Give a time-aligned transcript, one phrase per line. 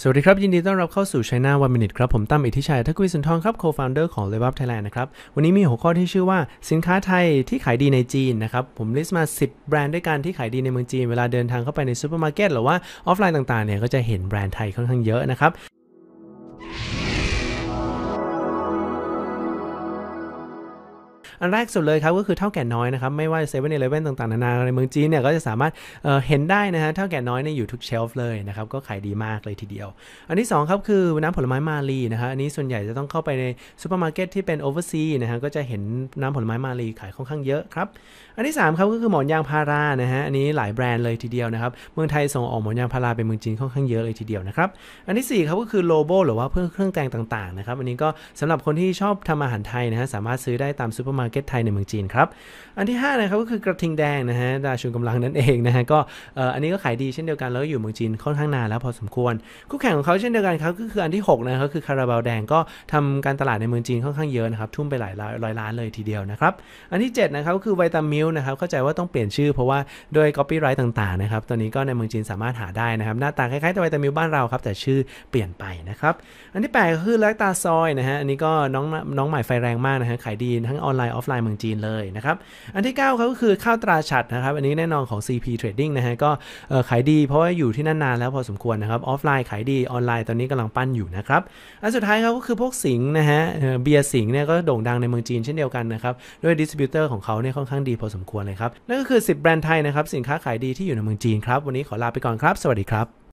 [0.00, 6.38] สวัสดีครับ ยินดีต้อนรับเข้าสู่ China One Minute ครับ ผมตั้มอิทธิชัยทักวิสุนทองครับ co-founder ของ Level Up Thailand นะครับ วันนี้มีหัวข้อที่ชื่อว่า
[6.70, 15.50] สินค้าไทยที่ขายดีในจีนนะครับ ผม list มา 10 แบรนด์ด้วยกันที่ขายดีในเมืองจีน เวลาเดินทางเข้าไปในซูเปอร์มาร์เก็ตหรือว่าออฟไลน์ต่างๆเนี่ยก็จะเห็นแบรนด์ไทยค่อนข้างเยอะนะครับ
[21.40, 25.72] อันแรกสุดเลยครับก็คือเถ้าแก่น้อยนะครับไม่ว่าเซเว่นอีเลฟเว่นต่างๆนานาในเมืองจีนเนี่ยก็จะสามารถ
[26.04, 29.88] เห็นได้นะฮะเถ้าแก่น้อยเนี่ยอยู่ทุก shelf เลยนะครับก็ขายดีมากเลยทีเดียว
[30.28, 33.44] อันที่2ครับคือน้ำผลไม้มาลีนะฮะอันนี้ส่วนใหญ่จะต้องเข้าไปใน
[33.80, 35.82] ซูเปอร์มาร์เก็ตที่เป็น oversea นะฮะก็จะเห็น
[36.20, 37.88] น้ำผลไม้มาลีขายค่อนข้างเยอะครับ
[38.36, 44.68] อันที่3ครับก็คือหมอนยางพารานะฮะอันนี้หลายแบรนด์เลยทีเดียวนะครับเมืองไทยส่งออกหมอนยางพาราไปเมืองจีนค่อนข้างเยอะเลยทีเดียวนะครับ
[45.06, 48.08] อันที่4ครับก็คือโลโบหรือว่าเพื่อเครื่องแต่งต่างๆนะครับอันนี้ก็
[48.40, 52.26] สำหรับคนที่ชอบทำอาหารไทยนะฮะสามารถซื้อได้ตามซูเปอร์มาร์เก็ตไทยในเมืองจีนครับ
[52.78, 55.98] อันที่5นะครับก็คือกระทิงแดงนะฮะยาชูกำลังนั่นเองนะฮะก็
[56.54, 59.34] อันนี้ก็ขายดีเช่นเดียวกันแล้วอยู่เมืองจีนค่อนข้างนานแล้วพอสมควร
[59.70, 62.58] คู่แข่งของเขาเช่นเดียวกันครับก็คืออันที่6นะครับคือคาราบาวแดงก็
[62.92, 66.52] ทำการตลาดในเมืองจีนค่อนข้างเยอะนะครับทุ่มไปหลายร้อยล้านเลยทีเดียวนะครับ
[66.90, 69.78] อันที่7นะครับก็คือไวตามิลค์นะครับเข้าใจว่าต้องเปลี่ยนชื่อเพราะว่า
[70.14, 74.98] โดย copyright ต่างๆนะครับตอนนี้ก็ในเมืองจีนสามารถหาได้นะครับหน้าตาคล้ายๆแต่ไวตามิลค์บ้านเราครับแต่ชื่อ
[75.30, 76.14] เปลี่ยนไปนะครับ
[76.52, 78.84] อันที่8ก็คือแลคตาซอยนะฮะอันนี้ก็น้อง
[79.18, 82.36] น้องใหม่ไฟแรงมากนะฮะขายดีทั้งออนไลน์ออฟไลน์เมืองจีนเลยนะครับ
[82.74, 86.30] อันที่ 9ครับก็คือข้าวตราฉัตรนะครับอันนี้แน่นอนของ CP Trading นะฮะก็
[86.88, 91.42] ขายดีเพราะว่าอยู่ที่นั่นนานแล้วพอสมควรนะครับออฟไลน์ขายดีออนไลน์ตอนนี้กำลังปั้นอยู่นะครับ
[91.82, 93.40] อันสุดท้ายครับก็คือพวกสิงห์นะฮะ
[93.82, 103.25] เบียร์สิงห์เนี่ยก็โด่งดังในเมืองจีนเช่นเดียวกันนะครับด้วย distributor ของเขาเนี่ยค่อนข้างดีพอสมควรเลยครับนั่นก็คือ 10 แบรนด์ไทยนะครับสินค้าขายดีที่อยู่ในเมืองจีนครับวันนี้ขอลาไปก่อนครับ สวัสดีครับ